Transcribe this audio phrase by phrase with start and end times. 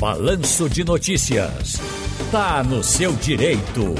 [0.00, 1.76] Balanço de Notícias.
[2.32, 3.94] Tá no seu direito.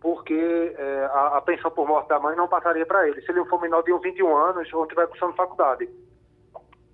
[0.00, 3.44] Porque é, a, a pensão por morte da mãe não passaria para ele, se ele
[3.46, 5.88] for menor de uns 21 anos ou tiver cursando faculdade.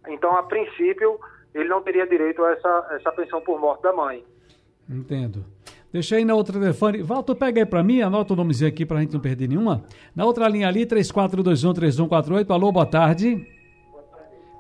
[0.09, 1.19] Então, a princípio,
[1.55, 4.25] ele não teria direito a essa, essa pensão por morte da mãe.
[4.89, 5.45] Entendo.
[5.93, 7.03] Deixa aí na outra telefone.
[7.03, 9.85] Walter, pega aí pra mim, anota o nomezinho aqui pra gente não perder nenhuma.
[10.17, 12.51] Na outra linha ali, 34213148.
[12.51, 13.47] Alô, boa tarde.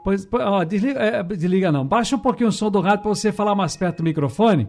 [0.04, 1.86] Pois, pô, ó, desliga, é, desliga não.
[1.86, 4.69] Baixa um pouquinho o som do rádio pra você falar mais perto do microfone.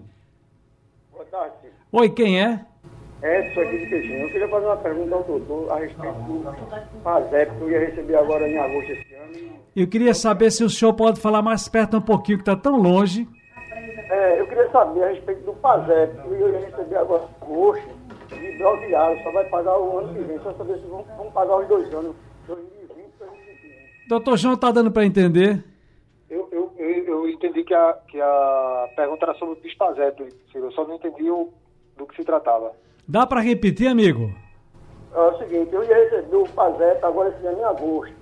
[1.11, 1.55] Boa tarde.
[1.91, 2.65] Oi, quem é?
[3.23, 4.19] Edson aqui de Queixinho.
[4.19, 8.15] Eu queria fazer uma pergunta ao doutor a respeito do PASEP que eu ia receber
[8.15, 9.53] agora em agosto esse ano.
[9.73, 12.75] Eu queria saber se o senhor pode falar mais perto um pouquinho, que tá tão
[12.75, 13.25] longe.
[14.09, 17.89] É, eu queria saber a respeito do PASEP que eu ia receber agora em agosto
[18.27, 19.23] de Belviário.
[19.23, 20.39] Só vai pagar o ano que vem.
[20.39, 22.13] Só saber se vão, vão pagar os dois anos,
[22.45, 24.07] 2020 e 2021.
[24.09, 25.63] Doutor João, tá dando pra entender?
[26.29, 30.65] Eu, eu, eu, eu entendi que a, que a pergunta era sobre o Bispazep, Ciro.
[30.65, 31.49] Eu só não entendi o,
[31.97, 32.73] do que se tratava.
[33.07, 34.31] Dá pra repetir, amigo?
[35.13, 38.15] É o seguinte, eu ia receber o PASEP agora esse ano em agosto.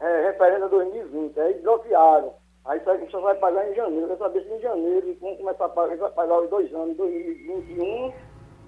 [0.00, 1.38] É, referendo a 2020.
[1.38, 2.32] Aí desbloquearam.
[2.64, 4.04] Aí só, só vai pagar em janeiro.
[4.04, 6.96] Eu quero saber se em janeiro vão começar a pagar, vão pagar os dois anos,
[6.96, 8.12] 2021,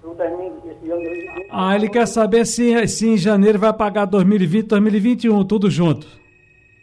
[0.03, 1.47] eu termino esse ano 2020.
[1.49, 6.07] Ah, ele quer saber se, se em janeiro vai pagar 2020, 2021, tudo junto.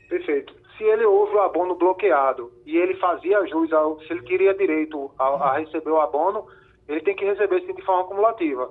[0.08, 0.54] Perfeito.
[0.76, 4.00] Se ele houve o abono bloqueado e ele fazia jus ao.
[4.00, 6.44] Se ele queria direito a, a receber o abono,
[6.88, 8.70] ele tem que receber sim de forma acumulativa.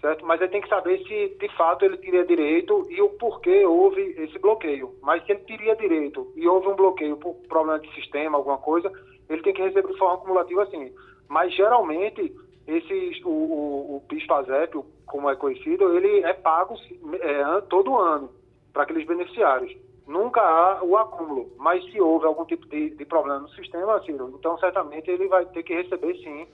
[0.00, 0.26] Certo?
[0.26, 4.02] Mas ele tem que saber se de fato ele teria direito e o porquê houve
[4.18, 4.94] esse bloqueio.
[5.02, 8.92] Mas se ele teria direito e houve um bloqueio por problema de sistema, alguma coisa,
[9.28, 10.92] ele tem que receber de forma acumulativa sim.
[11.28, 12.32] Mas geralmente,
[12.66, 16.76] esses, o, o, o PIS-PASEP, como é conhecido, ele é pago
[17.20, 18.30] é, todo ano
[18.72, 19.74] para aqueles beneficiários.
[20.06, 24.32] Nunca há o acúmulo, mas se houve algum tipo de, de problema no sistema, Ciro,
[24.38, 26.46] então certamente ele vai ter que receber sim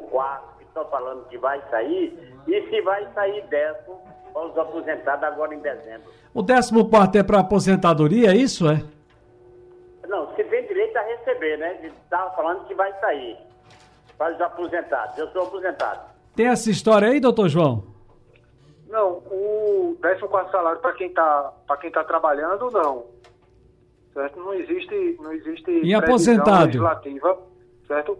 [0.60, 4.00] que estão falando que vai sair, e se vai sair décimo
[4.34, 6.12] para os aposentados agora em dezembro.
[6.34, 8.68] O 14 é para aposentadoria, é isso?
[8.70, 8.84] É?
[10.08, 11.80] Não, se tem direito a receber, né?
[12.04, 13.38] Estava falando que vai sair
[14.18, 15.18] para os aposentados.
[15.18, 16.02] Eu sou aposentado.
[16.36, 17.95] Tem essa história aí, doutor João?
[18.90, 23.06] Não, o 14 salário para quem está para quem tá trabalhando, não.
[24.14, 24.40] Certo?
[24.40, 26.66] Não existe, não existe E aposentado?
[26.66, 27.38] legislativa,
[27.88, 28.18] certo?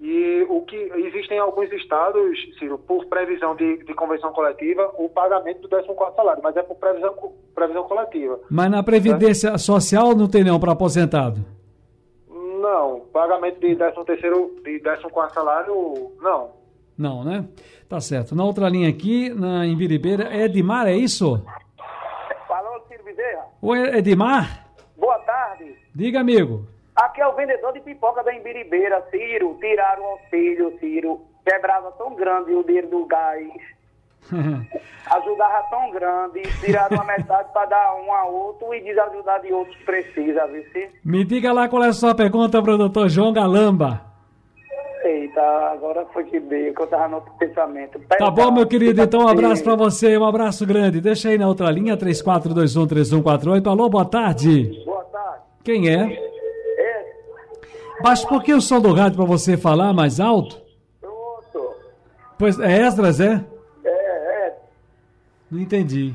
[0.00, 5.62] E o que existem alguns estados, Ciro, por previsão de, de convenção coletiva, o pagamento
[5.62, 7.14] do 14 salário, mas é por previsão,
[7.54, 8.40] previsão coletiva.
[8.50, 11.40] Mas na Previdência Social não tem não para aposentado.
[12.28, 16.50] Não, pagamento de 13 terceiro, de 14 salário, não.
[16.96, 17.44] Não, né?
[17.88, 18.34] Tá certo.
[18.34, 21.44] Na outra linha aqui, na em Viribeira, é Edmar, é isso?
[22.46, 23.46] Falou, Ciro Bezerra.
[23.60, 24.66] Oi, Edmar?
[24.96, 25.74] Boa tarde.
[25.94, 26.66] Diga, amigo.
[26.94, 29.56] Aqui é o vendedor de pipoca da Embiribeira, Ciro.
[29.60, 31.20] Tiraram o auxílio, Ciro.
[31.44, 33.48] Quebrava tão grande o dinheiro do gás.
[35.10, 36.42] Ajudava tão grande.
[36.60, 40.62] Tiraram uma metade para dar um a outro e desajudar de outros que precisa, viu,
[40.72, 40.90] Ciro?
[41.04, 44.13] Me diga lá qual é a sua pergunta para o doutor João Galamba.
[45.04, 48.00] Eita, agora foi que dei, que eu tava no outro pensamento.
[48.18, 49.02] Tá bom, meu querido?
[49.02, 50.98] Então um abraço para você, um abraço grande.
[50.98, 53.66] Deixa aí na outra linha, 34213148.
[53.66, 54.82] Alô, boa tarde.
[54.86, 55.42] Boa tarde.
[55.62, 56.10] Quem é?
[56.78, 57.14] É,
[58.02, 60.58] Baixa um pouquinho o som do rádio para você falar mais alto.
[60.98, 61.74] pronto.
[62.38, 63.44] Pois é Esdras, é?
[63.84, 64.58] É, é.
[65.50, 66.14] Não entendi.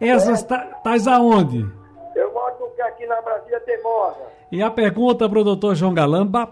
[0.00, 1.66] Esdras, tá, tais aonde?
[2.14, 2.54] Eu moro
[2.86, 4.22] aqui na Brasília Teimosa.
[4.52, 6.48] E a pergunta para o doutor João Galamba.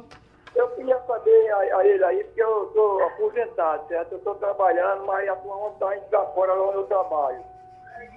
[0.57, 4.13] Eu queria saber a, a ele aí, porque eu sou aposentado, certo?
[4.13, 7.41] Eu estou trabalhando, mas atualmente está indo para fora onde eu trabalho.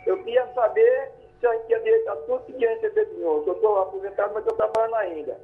[0.06, 3.44] Eu queria saber se a gente tinha direito a tudo que tinha receber de novo.
[3.48, 5.38] Eu estou aposentado, mas estou trabalhando ainda.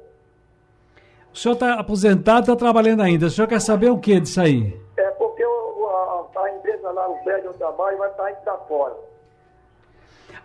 [1.32, 3.26] O senhor está aposentado, está trabalhando ainda.
[3.26, 4.74] O senhor quer saber o que disso aí?
[4.96, 5.88] É porque o- o-
[6.38, 8.94] a, a empresa lá, o prédio onde eu trabalho, vai estar indo para fora.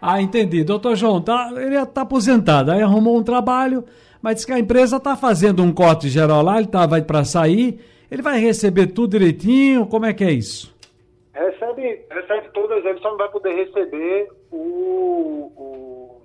[0.02, 0.64] Ah, entendi.
[0.64, 3.86] Doutor João, tá, ele está aposentado, aí arrumou um trabalho,
[4.22, 7.24] mas disse que a empresa está fazendo um corte geral lá, ele tá, vai para
[7.24, 7.80] sair,
[8.10, 10.74] ele vai receber tudo direitinho, como é que é isso?
[11.34, 15.52] Recebe, recebe todas, ele só não vai poder receber o.
[15.56, 16.22] o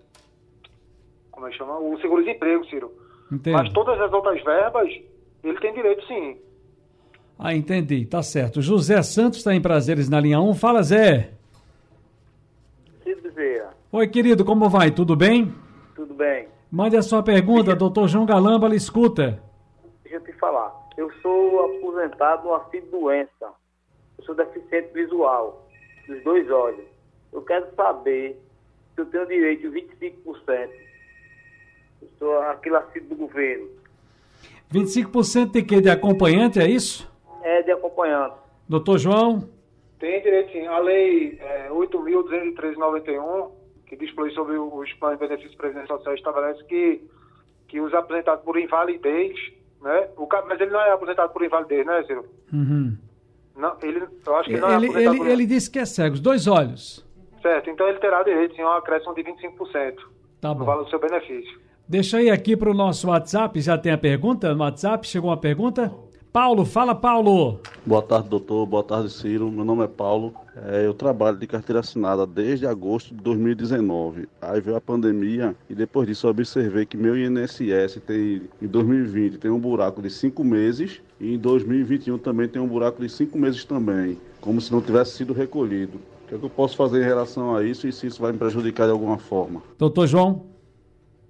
[1.30, 1.78] como é que chama?
[1.78, 2.90] O seguro-desemprego, Ciro.
[3.30, 3.54] Entendo.
[3.54, 4.88] Mas todas as outras verbas,
[5.44, 6.36] ele tem direito sim.
[7.38, 8.62] Ah, entendi, tá certo.
[8.62, 10.54] José Santos está em Prazeres na linha 1.
[10.54, 11.30] Fala, Zé.
[13.04, 14.90] Ciro Bezerra, Oi, querido, como vai?
[14.90, 15.52] Tudo bem?
[16.76, 19.42] Mande a sua pergunta, doutor João Galamba, lhe escuta.
[20.02, 20.70] Deixa eu te falar.
[20.98, 23.46] Eu sou aposentado no auxílio doença.
[24.18, 25.66] Eu sou deficiente visual,
[26.06, 26.84] dos dois olhos.
[27.32, 28.38] Eu quero saber
[28.94, 30.68] se eu tenho direito a 25%.
[32.02, 33.68] Eu sou aquele auxílio do governo.
[34.70, 35.80] 25% de quê?
[35.80, 37.10] De acompanhante, é isso?
[37.42, 38.36] É de acompanhante.
[38.68, 39.48] Doutor João?
[39.98, 40.66] Tem direito sim.
[40.66, 43.50] A lei é, 8.213/91,
[43.86, 47.02] que dispõe sobre os planos de benefícios previdenciais sociais, estabelece que,
[47.68, 49.36] que os aposentados por invalidez,
[49.82, 50.08] né?
[50.16, 52.24] O, mas ele não é aposentado por invalidez, né, Ciro?
[52.52, 52.96] Uhum.
[53.56, 55.86] Não, ele, eu acho que não é Ele, aposentado ele, por ele disse que é
[55.86, 57.04] cego, os dois olhos.
[57.40, 59.94] Certo, então ele terá direito sim a um acréscimo de 25%
[60.40, 60.64] Tá no bom.
[60.64, 61.58] valor do seu benefício.
[61.88, 65.06] Deixa aí aqui para o nosso WhatsApp, já tem a pergunta no WhatsApp?
[65.06, 65.94] Chegou uma pergunta?
[66.32, 67.60] Paulo, fala Paulo.
[67.86, 68.66] Boa tarde, doutor.
[68.66, 69.48] Boa tarde, Ciro.
[69.48, 70.34] Meu nome é Paulo.
[70.56, 74.28] É, eu trabalho de carteira assinada desde agosto de 2019.
[74.42, 79.38] Aí veio a pandemia e depois disso eu observei que meu INSS tem, em 2020
[79.38, 83.38] tem um buraco de cinco meses e em 2021 também tem um buraco de cinco
[83.38, 85.98] meses também, como se não tivesse sido recolhido.
[86.24, 88.32] O que, é que eu posso fazer em relação a isso e se isso vai
[88.32, 89.62] me prejudicar de alguma forma?
[89.78, 90.44] Doutor João?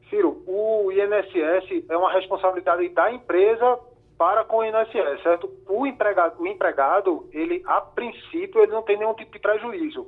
[0.08, 3.78] Ciro, o INSS é uma responsabilidade da empresa
[4.18, 5.50] para com o INSS, certo?
[5.68, 10.06] O empregado, o empregado, ele, a princípio, ele não tem nenhum tipo de prejuízo,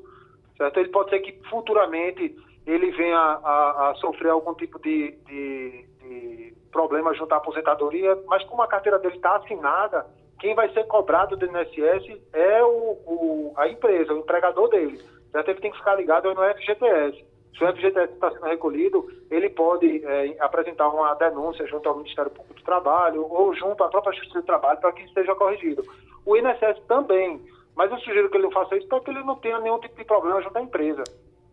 [0.56, 0.78] certo?
[0.80, 2.34] Ele pode ser que futuramente
[2.66, 8.42] ele venha a, a sofrer algum tipo de, de, de problema junto à aposentadoria, mas
[8.44, 10.06] como a carteira dele está assinada,
[10.38, 14.98] quem vai ser cobrado do INSS é o, o- a empresa, o empregador dele.
[15.32, 15.48] Certo?
[15.50, 17.24] Ele tem que ficar ligado no FGTS.
[17.56, 22.30] Se o FGTS está sendo recolhido, ele pode eh, apresentar uma denúncia junto ao Ministério
[22.30, 25.82] Público do Trabalho ou junto à própria Justiça do Trabalho para que isso seja corrigido.
[26.24, 27.40] O INSS também,
[27.74, 29.96] mas eu sugiro que ele não faça isso para que ele não tenha nenhum tipo
[29.96, 31.02] de problema junto à empresa.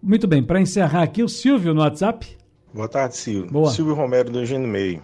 [0.02, 2.38] Muito bem, para encerrar aqui, o Silvio no WhatsApp.
[2.72, 3.48] Boa tarde, Ciro.
[3.48, 3.72] Boa.
[3.72, 5.02] Silvio Romero do Engenho Meio.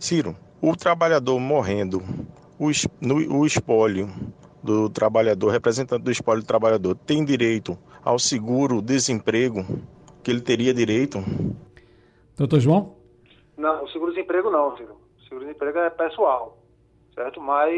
[0.00, 2.02] Ciro, o trabalhador morrendo,
[2.58, 4.08] o, es- no- o espólio
[4.62, 9.64] do trabalhador, representante do espólio do trabalhador, tem direito ao seguro-desemprego
[10.22, 11.18] que ele teria direito?
[12.36, 12.96] Doutor João?
[13.56, 14.96] Não, o seguro-desemprego não, Ciro.
[15.18, 16.58] O seguro-desemprego é pessoal,
[17.14, 17.40] certo?
[17.40, 17.70] Mas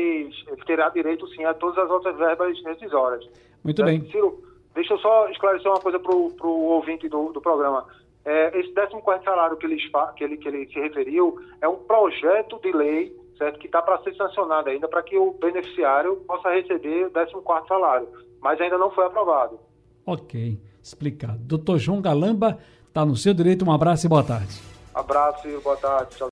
[0.47, 3.29] ele terá direito sim a todas as outras verbas rescisórias.
[3.65, 3.89] Muito Certo?
[3.89, 4.11] bem.
[4.11, 4.43] Ciro,
[4.75, 7.87] Deixa eu só esclarecer uma coisa para o ouvinte do, do programa.
[8.25, 9.77] É, esse 14 salário que ele,
[10.17, 13.99] que, ele, que ele se referiu é um projeto de lei certo, que está para
[14.03, 18.09] ser sancionado ainda para que o beneficiário possa receber o 14 salário,
[18.41, 19.59] mas ainda não foi aprovado.
[20.07, 21.39] Ok, explicado.
[21.39, 22.59] Doutor João Galamba,
[22.89, 23.65] está no seu direito.
[23.65, 24.61] Um abraço e boa tarde.
[24.95, 26.11] Abraço e boa tarde.
[26.11, 26.19] Tchau.